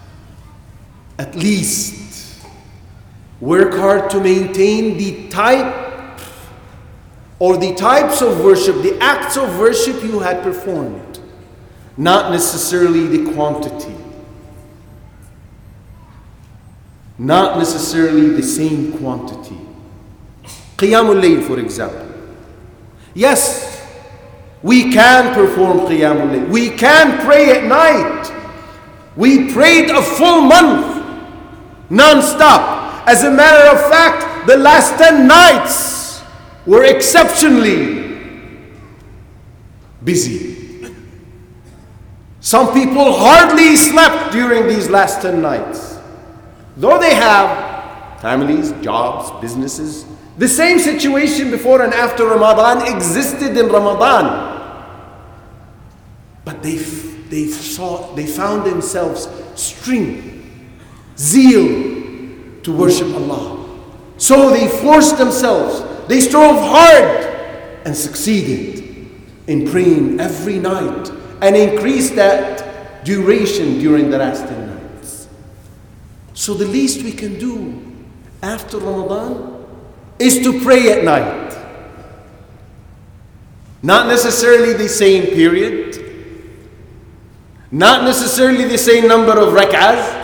at 1.19 1.35
least 1.35 2.00
work 3.41 3.75
hard 3.75 4.11
to 4.11 4.21
maintain 4.21 4.97
the 4.99 5.29
type 5.29 6.21
or 7.39 7.57
the 7.57 7.75
types 7.75 8.21
of 8.21 8.45
worship, 8.45 8.77
the 8.83 8.99
acts 9.01 9.37
of 9.37 9.59
worship 9.59 10.03
you 10.03 10.21
had 10.21 10.43
performed, 10.43 11.21
not 11.97 12.31
necessarily 12.31 13.07
the 13.07 13.33
quantity. 13.33 13.97
Not 17.19 17.59
necessarily 17.59 18.31
the 18.31 18.43
same 18.43 18.97
quantity. 18.97 19.59
Qiyamul 20.79 21.21
Layl, 21.21 21.47
for 21.47 21.59
example. 21.59 22.09
Yes, 23.13 23.87
we 24.63 24.91
can 24.91 25.35
perform 25.35 25.81
Qiyamul 25.81 26.31
Layl. 26.31 26.49
We 26.49 26.71
can 26.71 27.23
pray 27.27 27.59
at 27.59 27.65
night. 27.65 28.33
We 29.17 29.53
prayed 29.53 29.91
a 29.91 30.01
full 30.01 30.41
month, 30.41 31.05
non-stop. 31.91 32.80
As 33.11 33.25
a 33.25 33.31
matter 33.31 33.77
of 33.77 33.91
fact, 33.91 34.47
the 34.47 34.57
last 34.57 34.97
10 34.97 35.27
nights 35.27 36.23
were 36.65 36.85
exceptionally 36.85 38.23
busy. 40.05 40.95
Some 42.39 42.73
people 42.73 43.13
hardly 43.13 43.75
slept 43.75 44.31
during 44.31 44.69
these 44.69 44.89
last 44.89 45.23
10 45.23 45.43
nights. 45.43 45.99
Though 46.77 47.01
they 47.01 47.15
have 47.17 48.21
families, 48.21 48.71
jobs, 48.81 49.29
businesses, 49.41 50.07
the 50.39 50.47
same 50.47 50.79
situation 50.79 51.51
before 51.51 51.83
and 51.83 51.93
after 51.93 52.27
Ramadan 52.29 52.95
existed 52.95 53.57
in 53.57 53.67
Ramadan. 53.67 54.87
But 56.45 56.63
they, 56.63 56.77
they, 56.77 57.49
saw, 57.49 58.15
they 58.15 58.27
found 58.29 58.71
themselves 58.71 59.29
strength, 59.57 60.33
zeal 61.19 62.00
to 62.63 62.73
worship 62.73 63.09
Allah. 63.15 63.67
So 64.19 64.51
they 64.51 64.69
forced 64.69 65.17
themselves, 65.19 65.83
they 66.09 66.21
strove 66.21 66.57
hard 66.57 67.27
and 67.87 67.97
succeeded 67.97 68.81
in 69.47 69.69
praying 69.69 70.21
every 70.21 70.59
night 70.59 71.11
and 71.41 71.57
increased 71.57 72.15
that 72.17 73.05
duration 73.05 73.79
during 73.79 74.11
the 74.11 74.19
last 74.19 74.47
10 74.47 74.67
nights. 74.67 75.29
So 76.35 76.55
the 76.55 76.67
least 76.67 77.03
we 77.03 77.13
can 77.13 77.39
do 77.39 77.83
after 78.43 78.79
Ramadan 78.79 79.67
is 80.19 80.39
to 80.41 80.61
pray 80.61 80.93
at 80.93 81.05
night. 81.05 81.57
Not 83.83 84.07
necessarily 84.07 84.75
the 84.75 84.89
same 84.89 85.29
period, 85.29 85.97
not 87.71 88.05
necessarily 88.05 88.65
the 88.67 88.77
same 88.77 89.09
number 89.09 89.33
of 89.39 89.55
rak'ahs, 89.55 90.19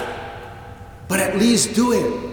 but 1.08 1.20
at 1.20 1.38
least 1.38 1.74
do 1.74 1.92
it. 1.92 2.25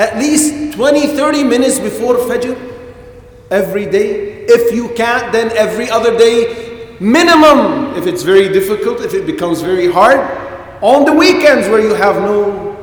At 0.00 0.16
least 0.16 0.72
20, 0.72 1.08
30 1.08 1.44
minutes 1.44 1.78
before 1.78 2.14
Fajr 2.14 2.56
every 3.50 3.84
day. 3.84 4.46
If 4.48 4.74
you 4.74 4.88
can't, 4.94 5.30
then 5.30 5.54
every 5.54 5.90
other 5.90 6.16
day. 6.16 6.96
Minimum, 7.00 7.94
if 7.96 8.06
it's 8.06 8.22
very 8.22 8.48
difficult, 8.48 9.02
if 9.02 9.12
it 9.12 9.26
becomes 9.26 9.60
very 9.60 9.92
hard. 9.92 10.18
On 10.80 11.04
the 11.04 11.12
weekends 11.12 11.68
where 11.68 11.80
you 11.80 11.92
have 11.92 12.16
no 12.16 12.78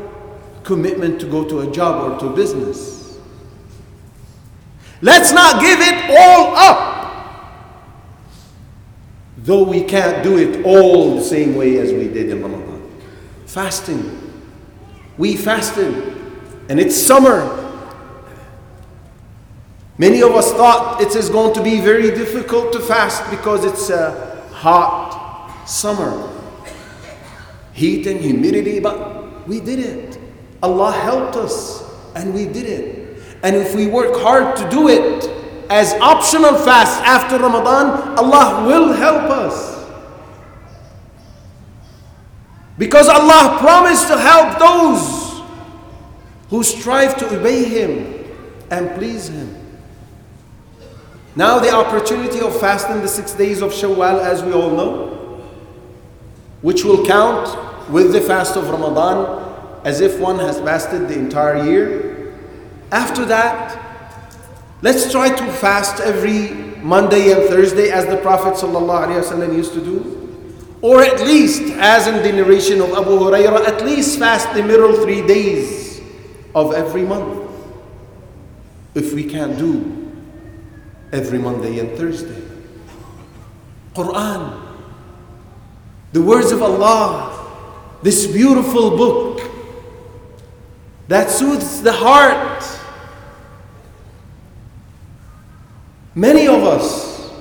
commitment 0.64 1.20
to 1.22 1.26
go 1.26 1.44
to 1.50 1.62
a 1.62 1.72
job 1.72 2.12
or 2.12 2.20
to 2.20 2.36
business. 2.36 3.18
Let's 5.02 5.32
not 5.32 5.60
give 5.60 5.80
it 5.82 6.12
all 6.12 6.56
up. 6.56 6.88
Though 9.38 9.64
we 9.64 9.84
can't 9.86 10.24
do 10.24 10.38
it 10.38 10.64
all 10.64 11.16
the 11.16 11.24
same 11.24 11.56
way 11.56 11.78
as 11.80 11.92
we 11.92 12.10
did 12.10 12.30
in 12.30 12.44
Ramadan. 12.44 12.92
Fasting. 13.48 14.36
We 15.18 15.36
fasted, 15.36 16.17
and 16.70 16.80
it's 16.80 16.96
summer. 16.96 17.54
Many 19.98 20.22
of 20.22 20.32
us 20.36 20.52
thought 20.54 21.02
it 21.02 21.16
is 21.16 21.30
going 21.30 21.54
to 21.56 21.64
be 21.64 21.80
very 21.82 22.12
difficult 22.12 22.72
to 22.74 22.80
fast 22.80 23.30
because 23.32 23.66
it's 23.66 23.90
a 23.90 24.46
hot 24.52 25.66
summer. 25.66 26.32
Heat 27.74 28.06
and 28.08 28.20
humidity, 28.20 28.80
but 28.80 29.48
we 29.48 29.60
did 29.60 29.80
it. 29.80 30.20
Allah 30.62 30.92
helped 30.92 31.36
us, 31.36 31.84
and 32.16 32.34
we 32.34 32.46
did 32.46 32.66
it. 32.66 33.24
And 33.44 33.56
if 33.56 33.76
we 33.76 33.88
work 33.88 34.16
hard 34.18 34.56
to 34.58 34.70
do 34.70 34.88
it 34.90 35.30
as 35.70 35.94
optional 35.94 36.56
fast 36.56 37.02
after 37.04 37.38
Ramadan, 37.38 38.18
Allah 38.18 38.68
will 38.68 38.94
help 38.94 39.30
us. 39.30 39.78
Because 42.78 43.08
Allah 43.08 43.58
promised 43.60 44.08
to 44.08 44.18
help 44.18 44.60
those 44.60 45.17
who 46.50 46.64
strive 46.64 47.18
to 47.18 47.40
obey 47.40 47.64
Him 47.66 48.26
and 48.72 48.90
please 48.96 49.28
Him. 49.30 49.56
Now, 51.36 51.60
the 51.60 51.72
opportunity 51.72 52.40
of 52.40 52.60
fasting 52.60 53.02
the 53.02 53.08
six 53.08 53.34
days 53.34 53.62
of 53.62 53.72
Shawwal, 53.72 54.20
as 54.20 54.42
we 54.42 54.54
all 54.54 54.72
know, 54.72 55.44
which 56.62 56.84
will 56.84 57.06
count 57.06 57.90
with 57.90 58.12
the 58.12 58.22
fast 58.22 58.56
of 58.56 58.70
Ramadan 58.70 59.46
as 59.86 60.02
if 60.02 60.20
one 60.20 60.40
has 60.40 60.60
fasted 60.60 61.08
the 61.08 61.14
entire 61.14 61.64
year. 61.64 62.34
After 62.92 63.24
that, 63.26 63.80
let's 64.82 65.12
try 65.12 65.30
to 65.30 65.52
fast 65.54 66.02
every 66.02 66.50
Monday 66.82 67.32
and 67.32 67.48
Thursday 67.48 67.90
as 67.92 68.06
the 68.08 68.18
Prophet 68.18 68.54
ﷺ 68.56 69.56
used 69.56 69.74
to 69.74 69.82
do. 69.82 70.14
Or 70.82 71.04
at 71.04 71.20
least, 71.22 71.62
as 71.78 72.08
in 72.08 72.16
the 72.24 72.32
narration 72.32 72.82
of 72.82 72.90
Abu 72.94 73.12
Hurairah, 73.20 73.68
at 73.68 73.86
least 73.86 74.18
fast 74.18 74.54
the 74.54 74.64
middle 74.64 74.94
three 75.02 75.26
days 75.26 75.87
of 76.56 76.74
every 76.74 77.04
month. 77.04 77.50
If 78.96 79.14
we 79.14 79.24
can 79.24 79.58
do 79.58 80.12
every 81.12 81.40
Monday 81.40 81.80
and 81.80 81.98
Thursday. 81.98 82.44
Quran, 83.94 84.62
the 86.14 86.22
words 86.22 86.52
of 86.52 86.62
Allah, 86.62 87.34
this 88.04 88.28
beautiful 88.28 88.96
book 88.96 89.42
that 91.08 91.30
soothes 91.30 91.82
the 91.82 91.94
heart 91.94 92.64
Many 96.18 96.48
of 96.48 96.64
us 96.64 97.32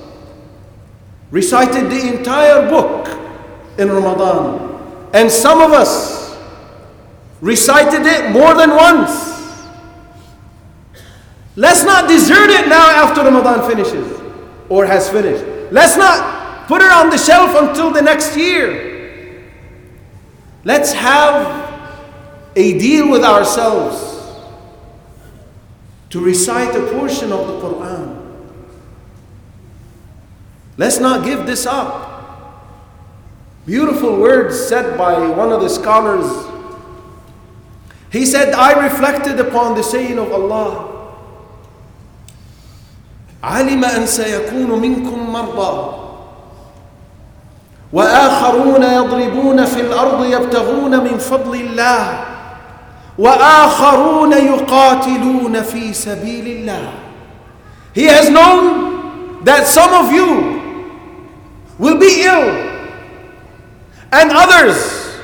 recited 1.31 1.89
the 1.89 2.15
entire 2.15 2.69
book 2.69 3.07
in 3.79 3.89
Ramadan, 3.89 5.09
and 5.15 5.31
some 5.31 5.63
of 5.63 5.71
us 5.71 6.16
recited 7.41 8.05
it 8.05 8.31
more 8.31 8.53
than 8.53 8.71
once. 8.71 9.35
Let's 11.55 11.83
not 11.83 12.07
desert 12.07 12.49
it 12.49 12.67
now 12.67 12.89
after 12.89 13.21
Ramadan 13.23 13.67
finishes 13.67 14.21
or 14.69 14.85
has 14.85 15.09
finished. 15.09 15.43
Let's 15.71 15.97
not 15.97 16.67
put 16.67 16.81
it 16.81 16.91
on 16.91 17.09
the 17.09 17.17
shelf 17.17 17.55
until 17.55 17.91
the 17.91 18.01
next 18.01 18.37
year. 18.37 19.51
Let's 20.63 20.93
have 20.93 21.67
a 22.55 22.77
deal 22.77 23.09
with 23.09 23.23
ourselves 23.23 24.03
to 26.09 26.19
recite 26.19 26.75
a 26.75 26.91
portion 26.93 27.31
of 27.31 27.47
the 27.47 27.53
Quran. 27.59 28.17
Let's 30.77 30.99
not 30.99 31.25
give 31.25 31.45
this 31.45 31.65
up. 31.65 32.05
Beautiful 33.65 34.17
words 34.17 34.57
said 34.57 34.97
by 34.97 35.27
one 35.27 35.51
of 35.51 35.61
the 35.61 35.69
scholars. 35.69 36.47
He 38.16 38.26
said, 38.26 38.52
I 38.54 38.72
reflected 38.84 39.40
upon 39.40 39.74
the 39.74 39.82
saying 39.82 40.18
of 40.18 40.32
Allah. 40.32 40.88
علم 43.42 43.84
أن 43.84 44.06
سيكون 44.06 44.80
منكم 44.80 45.32
مرضى 45.32 45.94
وآخرون 47.92 48.82
يضربون 48.82 49.64
في 49.64 49.80
الأرض 49.80 50.24
يبتغون 50.24 51.04
من 51.04 51.18
فضل 51.18 51.54
الله 51.60 52.24
وآخرون 53.18 54.32
يقاتلون 54.32 55.62
في 55.62 55.92
سبيل 55.92 56.46
الله 56.46 56.88
He 57.94 58.04
has 58.04 58.30
known 58.30 59.44
that 59.44 59.66
some 59.66 59.92
of 59.92 60.12
you 60.12 60.62
will 61.78 61.98
be 61.98 62.22
ill, 62.24 62.48
and 64.12 64.30
others 64.32 65.18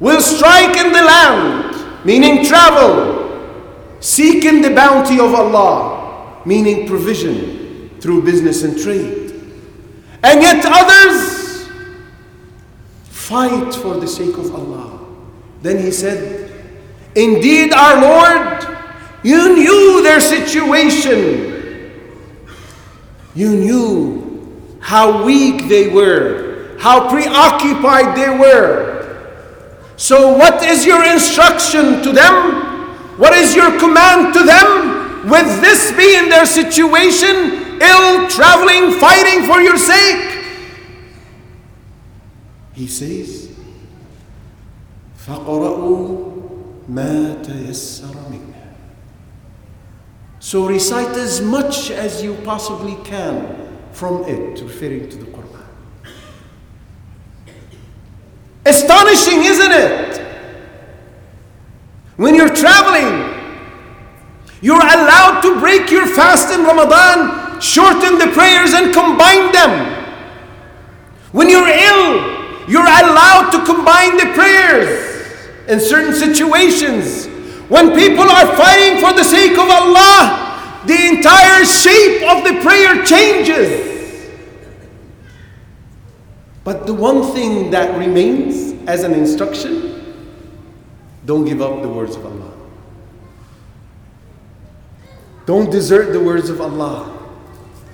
will 0.00 0.20
strike 0.20 0.76
in 0.76 0.92
the 0.92 1.00
land, 1.02 1.63
meaning 2.05 2.45
travel, 2.45 3.97
seeking 3.99 4.61
the 4.61 4.69
bounty 4.69 5.19
of 5.19 5.33
Allah, 5.33 6.41
meaning 6.45 6.87
provision 6.87 7.89
through 7.99 8.23
business 8.23 8.63
and 8.63 8.79
trade. 8.79 9.33
And 10.23 10.41
yet 10.41 10.63
others 10.65 11.67
fight 13.09 13.73
for 13.75 13.97
the 13.97 14.07
sake 14.07 14.37
of 14.37 14.55
Allah. 14.55 14.99
Then 15.61 15.83
he 15.83 15.91
said, 15.91 16.51
Indeed, 17.15 17.73
our 17.73 18.01
Lord 18.01 18.75
You 19.25 19.55
knew 19.55 20.03
their 20.03 20.21
situation. 20.21 21.89
You 23.33 23.49
knew 23.49 24.77
how 24.79 25.25
weak 25.25 25.67
they 25.67 25.87
were, 25.87 26.77
how 26.77 27.09
preoccupied 27.09 28.15
they 28.15 28.29
were. 28.29 28.84
So, 29.96 30.36
what 30.36 30.62
is 30.62 30.86
your 30.86 31.04
instruction 31.04 32.02
to 32.02 32.12
them? 32.12 32.70
What 33.18 33.34
is 33.34 33.54
your 33.54 33.78
command 33.78 34.32
to 34.34 34.42
them? 34.42 35.28
With 35.28 35.60
this 35.60 35.92
being 35.92 36.30
their 36.30 36.46
situation, 36.46 37.78
ill, 37.82 38.28
traveling, 38.30 38.98
fighting 38.98 39.46
for 39.46 39.60
your 39.60 39.76
sake? 39.76 40.38
He 42.72 42.86
says, 42.86 43.54
فَقَرَأُوا 45.18 46.88
مَا 46.88 47.44
تَيَسَّرَ 47.44 48.14
مِنْهُ 48.32 48.54
So 50.38 50.66
recite 50.66 51.14
as 51.18 51.42
much 51.42 51.90
as 51.90 52.22
you 52.22 52.34
possibly 52.36 52.96
can 53.04 53.68
from 53.92 54.24
it, 54.24 54.60
referring 54.62 55.10
to 55.10 55.16
the 55.18 55.26
Quran. 55.26 55.43
When 62.17 62.33
you're 62.35 62.53
traveling, 62.55 63.33
you're 64.61 64.81
allowed 64.81 65.41
to 65.41 65.59
break 65.59 65.91
your 65.91 66.07
fast 66.07 66.53
in 66.53 66.63
Ramadan, 66.63 67.59
shorten 67.59 68.17
the 68.17 68.31
prayers, 68.33 68.73
and 68.73 68.93
combine 68.93 69.51
them. 69.51 69.91
When 71.33 71.49
you're 71.49 71.67
ill, 71.67 72.69
you're 72.69 72.81
allowed 72.81 73.51
to 73.51 73.65
combine 73.65 74.17
the 74.17 74.31
prayers 74.33 75.49
in 75.67 75.79
certain 75.79 76.13
situations. 76.13 77.27
When 77.69 77.93
people 77.95 78.23
are 78.23 78.55
fighting 78.55 79.01
for 79.01 79.13
the 79.13 79.23
sake 79.23 79.53
of 79.53 79.69
Allah, 79.69 80.81
the 80.85 81.07
entire 81.07 81.65
shape 81.65 82.23
of 82.23 82.43
the 82.43 82.61
prayer 82.61 83.03
changes. 83.03 83.84
But 86.65 86.87
the 86.87 86.93
one 86.95 87.21
thing 87.21 87.69
that 87.71 87.95
remains 87.95 88.73
as 88.89 89.03
an 89.03 89.13
instruction 89.13 89.93
don't 91.23 91.45
give 91.45 91.61
up 91.61 91.83
the 91.83 91.87
words 91.87 92.15
of 92.15 92.25
Allah. 92.25 92.51
Don't 95.45 95.71
desert 95.71 96.11
the 96.11 96.19
words 96.19 96.49
of 96.49 96.59
Allah. 96.59 97.15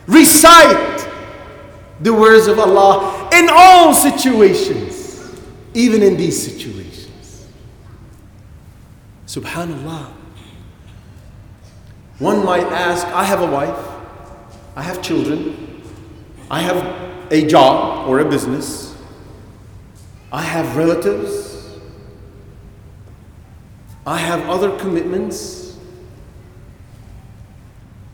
Recite 0.07 1.05
the 1.99 2.13
words 2.13 2.47
of 2.47 2.59
Allah 2.59 3.29
in 3.33 3.49
all 3.51 3.93
situations, 3.93 5.41
even 5.73 6.01
in 6.01 6.15
these 6.15 6.41
situations. 6.41 7.47
Subhanallah. 9.27 10.13
One 12.19 12.45
might 12.45 12.67
ask, 12.67 13.05
I 13.07 13.25
have 13.25 13.41
a 13.41 13.51
wife, 13.51 13.85
I 14.77 14.81
have 14.81 15.01
children, 15.01 15.81
I 16.49 16.61
have 16.61 17.10
a 17.31 17.47
job 17.47 18.07
or 18.07 18.19
a 18.19 18.29
business, 18.29 18.95
I 20.31 20.41
have 20.41 20.77
relatives, 20.77 21.79
I 24.05 24.17
have 24.17 24.47
other 24.49 24.77
commitments. 24.77 25.59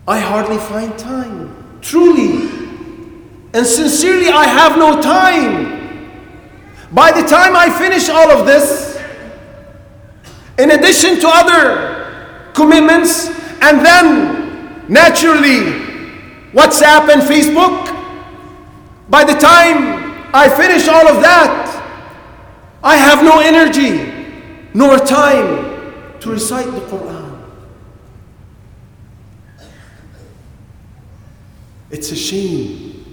I 0.06 0.18
hardly 0.20 0.56
find 0.56 0.98
time. 0.98 1.78
Truly 1.82 2.48
and 3.52 3.66
sincerely, 3.66 4.28
I 4.28 4.44
have 4.44 4.78
no 4.78 5.00
time. 5.00 5.78
By 6.92 7.10
the 7.12 7.26
time 7.26 7.56
I 7.56 7.70
finish 7.70 8.08
all 8.08 8.30
of 8.30 8.46
this, 8.46 8.98
in 10.58 10.70
addition 10.70 11.20
to 11.20 11.28
other 11.28 12.50
commitments, 12.54 13.28
and 13.60 13.84
then 13.84 14.86
naturally 14.88 15.86
WhatsApp 16.52 17.12
and 17.12 17.22
Facebook, 17.22 17.97
by 19.08 19.24
the 19.24 19.34
time 19.34 20.30
I 20.34 20.48
finish 20.48 20.86
all 20.88 21.08
of 21.08 21.22
that, 21.22 21.74
I 22.82 22.96
have 22.96 23.24
no 23.24 23.40
energy 23.40 24.14
nor 24.74 24.98
time 24.98 26.20
to 26.20 26.30
recite 26.30 26.66
the 26.66 26.80
Quran. 26.80 27.42
It's 31.90 32.12
a 32.12 32.16
shame. 32.16 33.04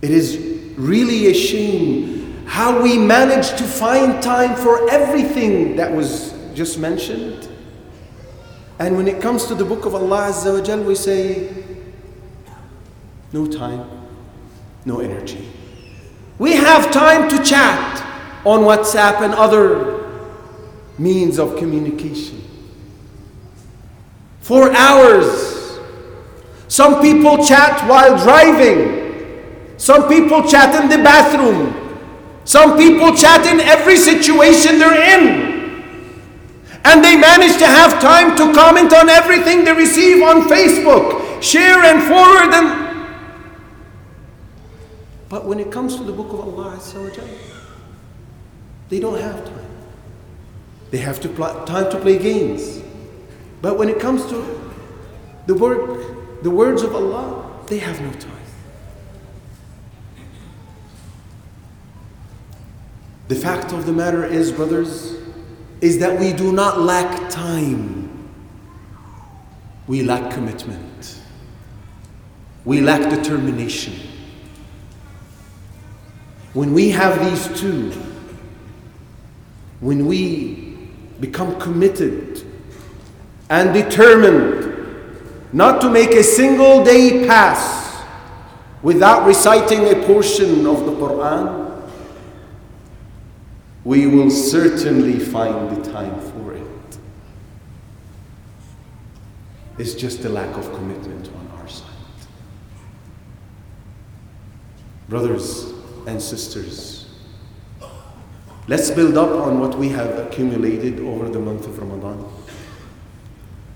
It 0.00 0.10
is 0.10 0.74
really 0.76 1.26
a 1.28 1.34
shame 1.34 2.44
how 2.46 2.82
we 2.82 2.98
manage 2.98 3.50
to 3.50 3.64
find 3.64 4.22
time 4.22 4.54
for 4.56 4.90
everything 4.90 5.76
that 5.76 5.90
was 5.90 6.34
just 6.54 6.78
mentioned. 6.78 7.48
And 8.78 8.96
when 8.96 9.08
it 9.08 9.20
comes 9.22 9.46
to 9.46 9.54
the 9.54 9.64
book 9.64 9.84
of 9.86 9.94
Allah 9.94 10.28
Azza 10.28 10.58
wa 10.58 10.64
Jal, 10.64 10.82
we 10.82 10.94
say, 10.94 11.50
no 13.32 13.46
time, 13.46 14.01
no 14.84 15.00
energy. 15.00 15.48
We 16.38 16.54
have 16.54 16.90
time 16.90 17.28
to 17.30 17.42
chat 17.42 18.00
on 18.44 18.60
WhatsApp 18.60 19.22
and 19.22 19.34
other 19.34 20.02
means 20.98 21.38
of 21.38 21.56
communication. 21.56 22.42
For 24.40 24.72
hours. 24.72 25.78
Some 26.68 27.00
people 27.00 27.44
chat 27.44 27.88
while 27.88 28.18
driving. 28.18 29.74
Some 29.76 30.08
people 30.08 30.42
chat 30.48 30.82
in 30.82 30.88
the 30.88 31.02
bathroom. 31.04 31.78
Some 32.44 32.76
people 32.76 33.14
chat 33.14 33.46
in 33.46 33.60
every 33.60 33.96
situation 33.96 34.78
they're 34.78 35.18
in. 35.18 35.52
And 36.84 37.04
they 37.04 37.16
manage 37.16 37.58
to 37.58 37.66
have 37.66 38.00
time 38.02 38.36
to 38.36 38.52
comment 38.52 38.92
on 38.92 39.08
everything 39.08 39.64
they 39.64 39.72
receive 39.72 40.22
on 40.22 40.48
Facebook, 40.48 41.40
share 41.40 41.84
and 41.84 42.02
forward 42.02 42.52
and 42.52 42.81
but 45.32 45.46
when 45.46 45.58
it 45.58 45.72
comes 45.72 45.96
to 45.96 46.04
the 46.04 46.12
book 46.12 46.30
of 46.34 46.40
Allah, 46.40 46.78
they 48.90 49.00
don't 49.00 49.18
have 49.18 49.42
time. 49.46 49.66
They 50.90 50.98
have 50.98 51.20
to 51.20 51.28
pl- 51.30 51.64
time 51.64 51.90
to 51.90 51.98
play 51.98 52.18
games. 52.18 52.82
But 53.62 53.78
when 53.78 53.88
it 53.88 53.98
comes 53.98 54.26
to 54.26 54.72
the 55.46 55.54
word, 55.54 56.42
the 56.42 56.50
words 56.50 56.82
of 56.82 56.94
Allah, 56.94 57.50
they 57.66 57.78
have 57.78 57.98
no 58.02 58.12
time. 58.12 58.44
The 63.28 63.36
fact 63.36 63.72
of 63.72 63.86
the 63.86 63.92
matter 63.94 64.26
is, 64.26 64.52
brothers, 64.52 65.16
is 65.80 65.98
that 66.00 66.20
we 66.20 66.34
do 66.34 66.52
not 66.52 66.78
lack 66.78 67.30
time. 67.30 68.28
We 69.86 70.02
lack 70.02 70.30
commitment. 70.30 71.22
We 72.66 72.82
lack 72.82 73.08
determination. 73.08 74.11
When 76.54 76.74
we 76.74 76.90
have 76.90 77.18
these 77.24 77.60
two, 77.60 77.90
when 79.80 80.06
we 80.06 80.78
become 81.18 81.58
committed 81.58 82.44
and 83.48 83.72
determined 83.72 84.70
not 85.52 85.80
to 85.80 85.90
make 85.90 86.10
a 86.10 86.22
single 86.22 86.84
day 86.84 87.26
pass 87.26 88.04
without 88.82 89.26
reciting 89.26 89.88
a 89.88 90.06
portion 90.06 90.66
of 90.66 90.84
the 90.84 90.92
Quran, 90.92 91.90
we 93.84 94.06
will 94.06 94.30
certainly 94.30 95.18
find 95.18 95.76
the 95.76 95.92
time 95.92 96.20
for 96.20 96.54
it. 96.54 96.98
It's 99.78 99.94
just 99.94 100.24
a 100.24 100.28
lack 100.28 100.54
of 100.56 100.72
commitment 100.74 101.28
on 101.28 101.58
our 101.58 101.68
side. 101.68 101.88
Brothers 105.08 105.81
and 106.06 106.20
sisters, 106.20 107.02
Let's 108.68 108.92
build 108.92 109.16
up 109.18 109.30
on 109.30 109.58
what 109.58 109.76
we 109.76 109.88
have 109.88 110.18
accumulated 110.20 111.00
over 111.00 111.28
the 111.28 111.40
month 111.40 111.66
of 111.66 111.78
Ramadan. 111.78 112.24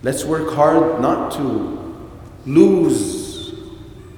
Let's 0.03 0.25
work 0.25 0.55
hard 0.55 1.01
not 1.01 1.33
to 1.33 2.09
lose 2.47 3.53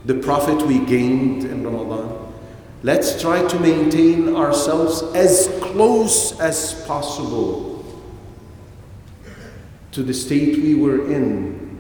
the 0.05 0.14
profit 0.14 0.66
we 0.66 0.81
gained 0.85 1.44
in 1.44 1.64
Ramadan. 1.64 2.35
Let's 2.83 3.21
try 3.21 3.47
to 3.47 3.59
maintain 3.59 4.37
ourselves 4.37 5.03
as 5.14 5.49
close 5.62 6.38
as 6.38 6.85
possible 6.87 7.85
to 9.92 10.03
the 10.03 10.12
state 10.12 10.59
we 10.59 10.75
were 10.75 11.11
in 11.11 11.79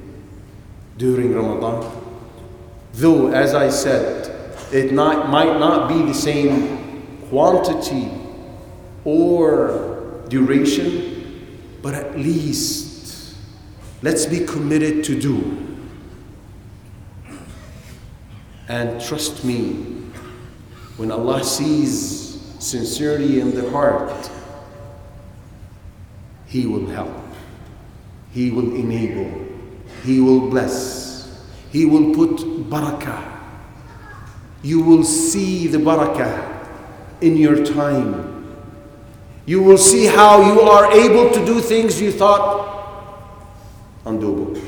during 0.96 1.34
Ramadan. 1.34 1.92
Though, 2.94 3.28
as 3.28 3.54
I 3.54 3.68
said, 3.68 4.37
it 4.72 4.92
not, 4.92 5.28
might 5.30 5.58
not 5.58 5.88
be 5.88 6.02
the 6.02 6.14
same 6.14 7.02
quantity 7.28 8.10
or 9.04 10.22
duration, 10.28 11.78
but 11.82 11.94
at 11.94 12.18
least 12.18 13.34
let's 14.02 14.26
be 14.26 14.44
committed 14.44 15.04
to 15.04 15.18
do. 15.18 15.64
And 18.68 19.00
trust 19.00 19.44
me, 19.44 19.72
when 20.98 21.10
Allah 21.10 21.42
sees 21.42 22.42
sincerity 22.58 23.40
in 23.40 23.54
the 23.54 23.70
heart, 23.70 24.30
He 26.46 26.66
will 26.66 26.86
help. 26.86 27.14
He 28.32 28.50
will 28.50 28.74
enable, 28.74 29.46
He 30.04 30.20
will 30.20 30.50
bless, 30.50 31.42
He 31.72 31.86
will 31.86 32.14
put 32.14 32.36
barakah. 32.68 33.37
You 34.62 34.80
will 34.80 35.04
see 35.04 35.66
the 35.66 35.78
barakah 35.78 36.66
in 37.20 37.36
your 37.36 37.64
time. 37.64 38.34
You 39.46 39.62
will 39.62 39.78
see 39.78 40.06
how 40.06 40.42
you 40.52 40.60
are 40.60 40.92
able 40.92 41.30
to 41.32 41.44
do 41.46 41.60
things 41.60 42.00
you 42.00 42.12
thought 42.12 42.76
undoable, 44.04 44.60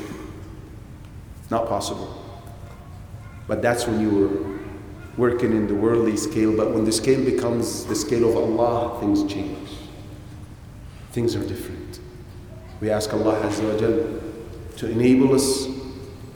not 1.49 1.67
possible. 1.67 2.17
But 3.47 3.61
that's 3.61 3.85
when 3.85 3.99
you 3.99 4.09
were 4.09 4.59
working 5.17 5.51
in 5.51 5.67
the 5.67 5.75
worldly 5.75 6.15
scale. 6.17 6.55
But 6.55 6.71
when 6.71 6.85
the 6.85 6.91
scale 6.91 7.23
becomes 7.23 7.85
the 7.85 7.95
scale 7.95 8.29
of 8.29 8.35
Allah, 8.35 8.99
things 9.01 9.31
change. 9.31 9.69
Things 11.11 11.35
are 11.35 11.45
different. 11.45 11.99
We 12.79 12.89
ask 12.89 13.13
Allah 13.13 13.35
Azza 13.41 13.63
wa 13.63 14.17
to 14.77 14.89
enable 14.89 15.35
us 15.35 15.67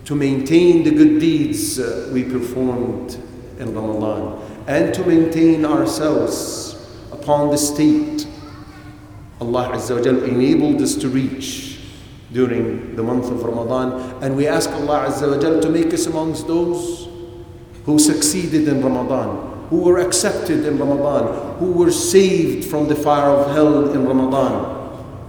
to 0.06 0.16
maintain 0.16 0.84
the 0.84 0.92
good 0.92 1.20
deeds 1.20 1.80
uh, 1.80 2.10
we 2.14 2.24
performed 2.24 3.18
in 3.59 3.75
Ramadan 3.75 4.41
and 4.67 4.95
to 4.95 5.05
maintain 5.05 5.65
ourselves 5.65 6.77
upon 7.13 7.51
the 7.51 7.59
state 7.59 8.27
Allah 9.41 9.73
Azza 9.73 9.97
wa 9.97 10.03
Jal 10.03 10.23
enabled 10.25 10.81
us 10.83 10.95
to 10.97 11.09
reach 11.09 11.81
during 12.33 12.95
the 12.97 13.03
month 13.03 13.31
of 13.31 13.43
Ramadan 13.43 14.23
and 14.23 14.37
we 14.37 14.47
ask 14.47 14.71
Allah 14.71 15.09
Azza 15.09 15.31
wa 15.31 15.41
Jal 15.41 15.61
to 15.61 15.69
make 15.69 15.93
us 15.93 16.07
amongst 16.07 16.47
those 16.47 17.09
who 17.85 17.99
succeeded 17.99 18.69
in 18.69 18.83
Ramadan 18.83 19.49
who 19.71 19.81
were 19.83 19.99
accepted 19.99 20.67
in 20.67 20.79
Ramadan 20.79 21.57
who 21.59 21.73
were 21.73 21.91
saved 21.91 22.69
from 22.69 22.89
the 22.89 22.97
fire 22.97 23.31
of 23.31 23.53
hell 23.55 23.91
in 23.93 24.07
Ramadan 24.07 24.53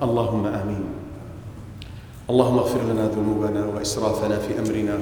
Allahumma 0.02 0.62
ameen 0.62 0.88
اللهم 2.32 2.58
اغفر 2.58 2.82
لنا 2.94 3.08
ذنوبنا 3.08 3.66
واسرافنا 3.76 4.38
في 4.40 4.60
امرنا 4.60 4.98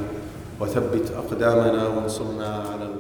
وثبت 0.59 1.11
اقدامنا 1.11 1.87
وانصرنا 1.87 2.47
على 2.73 2.85
القوم 2.85 2.89
الكافرين 2.89 2.92